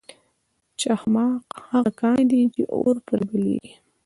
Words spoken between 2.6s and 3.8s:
اور پرې بلیږي.